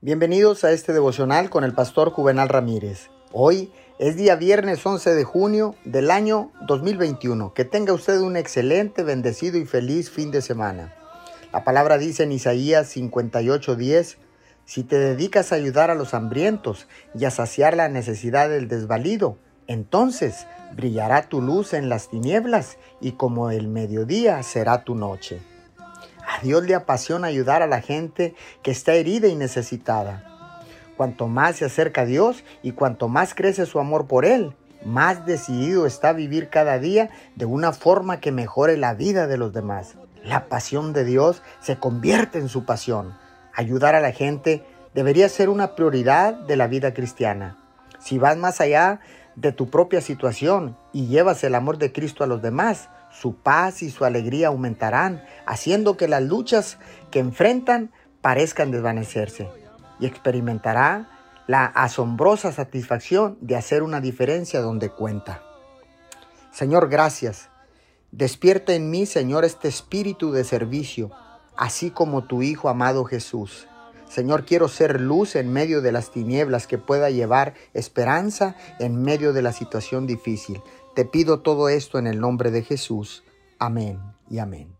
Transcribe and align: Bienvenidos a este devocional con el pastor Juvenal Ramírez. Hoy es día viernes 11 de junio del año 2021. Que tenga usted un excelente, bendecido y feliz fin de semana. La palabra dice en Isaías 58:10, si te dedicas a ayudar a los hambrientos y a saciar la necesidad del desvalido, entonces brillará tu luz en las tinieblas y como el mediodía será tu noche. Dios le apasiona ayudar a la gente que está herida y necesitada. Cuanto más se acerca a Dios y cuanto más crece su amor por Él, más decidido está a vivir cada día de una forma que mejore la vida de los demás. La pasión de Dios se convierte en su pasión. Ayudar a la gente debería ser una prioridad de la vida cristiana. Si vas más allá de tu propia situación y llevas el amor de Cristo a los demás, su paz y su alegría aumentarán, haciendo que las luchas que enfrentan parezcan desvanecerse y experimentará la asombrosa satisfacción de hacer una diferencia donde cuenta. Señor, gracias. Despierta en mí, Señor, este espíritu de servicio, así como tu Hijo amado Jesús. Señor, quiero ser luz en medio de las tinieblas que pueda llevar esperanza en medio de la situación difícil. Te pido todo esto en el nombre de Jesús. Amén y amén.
Bienvenidos 0.00 0.62
a 0.62 0.70
este 0.70 0.92
devocional 0.92 1.50
con 1.50 1.64
el 1.64 1.74
pastor 1.74 2.10
Juvenal 2.10 2.48
Ramírez. 2.48 3.10
Hoy 3.32 3.72
es 3.98 4.14
día 4.14 4.36
viernes 4.36 4.86
11 4.86 5.12
de 5.12 5.24
junio 5.24 5.74
del 5.84 6.12
año 6.12 6.52
2021. 6.68 7.52
Que 7.52 7.64
tenga 7.64 7.92
usted 7.92 8.20
un 8.20 8.36
excelente, 8.36 9.02
bendecido 9.02 9.58
y 9.58 9.66
feliz 9.66 10.08
fin 10.08 10.30
de 10.30 10.40
semana. 10.40 10.94
La 11.52 11.64
palabra 11.64 11.98
dice 11.98 12.22
en 12.22 12.30
Isaías 12.30 12.96
58:10, 12.96 14.18
si 14.64 14.84
te 14.84 15.00
dedicas 15.00 15.50
a 15.50 15.56
ayudar 15.56 15.90
a 15.90 15.96
los 15.96 16.14
hambrientos 16.14 16.86
y 17.12 17.24
a 17.24 17.32
saciar 17.32 17.76
la 17.76 17.88
necesidad 17.88 18.48
del 18.48 18.68
desvalido, 18.68 19.36
entonces 19.66 20.46
brillará 20.76 21.28
tu 21.28 21.42
luz 21.42 21.74
en 21.74 21.88
las 21.88 22.08
tinieblas 22.08 22.78
y 23.00 23.12
como 23.12 23.50
el 23.50 23.66
mediodía 23.66 24.44
será 24.44 24.84
tu 24.84 24.94
noche. 24.94 25.40
Dios 26.42 26.64
le 26.64 26.74
apasiona 26.74 27.28
ayudar 27.28 27.62
a 27.62 27.66
la 27.66 27.80
gente 27.80 28.34
que 28.62 28.70
está 28.70 28.94
herida 28.94 29.28
y 29.28 29.34
necesitada. 29.34 30.24
Cuanto 30.96 31.28
más 31.28 31.56
se 31.56 31.64
acerca 31.64 32.02
a 32.02 32.06
Dios 32.06 32.42
y 32.62 32.72
cuanto 32.72 33.08
más 33.08 33.34
crece 33.34 33.66
su 33.66 33.78
amor 33.78 34.06
por 34.06 34.24
Él, 34.24 34.54
más 34.84 35.26
decidido 35.26 35.86
está 35.86 36.10
a 36.10 36.12
vivir 36.12 36.50
cada 36.50 36.78
día 36.78 37.10
de 37.36 37.44
una 37.44 37.72
forma 37.72 38.20
que 38.20 38.32
mejore 38.32 38.76
la 38.76 38.94
vida 38.94 39.26
de 39.26 39.38
los 39.38 39.52
demás. 39.52 39.96
La 40.24 40.48
pasión 40.48 40.92
de 40.92 41.04
Dios 41.04 41.42
se 41.60 41.78
convierte 41.78 42.38
en 42.38 42.48
su 42.48 42.64
pasión. 42.64 43.16
Ayudar 43.54 43.94
a 43.94 44.00
la 44.00 44.12
gente 44.12 44.64
debería 44.94 45.28
ser 45.28 45.48
una 45.48 45.74
prioridad 45.74 46.34
de 46.34 46.56
la 46.56 46.66
vida 46.66 46.94
cristiana. 46.94 47.56
Si 47.98 48.18
vas 48.18 48.36
más 48.36 48.60
allá 48.60 49.00
de 49.36 49.52
tu 49.52 49.70
propia 49.70 50.00
situación 50.00 50.76
y 50.92 51.06
llevas 51.06 51.44
el 51.44 51.54
amor 51.54 51.78
de 51.78 51.92
Cristo 51.92 52.24
a 52.24 52.26
los 52.26 52.42
demás, 52.42 52.88
su 53.10 53.36
paz 53.36 53.82
y 53.82 53.90
su 53.90 54.04
alegría 54.04 54.48
aumentarán, 54.48 55.24
haciendo 55.46 55.96
que 55.96 56.08
las 56.08 56.22
luchas 56.22 56.78
que 57.10 57.18
enfrentan 57.18 57.92
parezcan 58.20 58.70
desvanecerse 58.70 59.48
y 60.00 60.06
experimentará 60.06 61.08
la 61.46 61.64
asombrosa 61.64 62.52
satisfacción 62.52 63.38
de 63.40 63.56
hacer 63.56 63.82
una 63.82 64.00
diferencia 64.00 64.60
donde 64.60 64.90
cuenta. 64.90 65.42
Señor, 66.52 66.88
gracias. 66.88 67.48
Despierta 68.10 68.74
en 68.74 68.90
mí, 68.90 69.06
Señor, 69.06 69.44
este 69.44 69.68
espíritu 69.68 70.32
de 70.32 70.44
servicio, 70.44 71.10
así 71.56 71.90
como 71.90 72.24
tu 72.24 72.42
Hijo 72.42 72.68
amado 72.68 73.04
Jesús. 73.04 73.66
Señor, 74.08 74.44
quiero 74.44 74.68
ser 74.68 75.00
luz 75.00 75.36
en 75.36 75.52
medio 75.52 75.82
de 75.82 75.92
las 75.92 76.10
tinieblas 76.10 76.66
que 76.66 76.78
pueda 76.78 77.10
llevar 77.10 77.54
esperanza 77.74 78.56
en 78.78 79.02
medio 79.02 79.32
de 79.32 79.42
la 79.42 79.52
situación 79.52 80.06
difícil. 80.06 80.60
Te 80.94 81.04
pido 81.04 81.40
todo 81.40 81.68
esto 81.68 81.98
en 81.98 82.06
el 82.06 82.18
nombre 82.18 82.50
de 82.50 82.62
Jesús. 82.62 83.22
Amén 83.58 84.00
y 84.30 84.38
amén. 84.38 84.77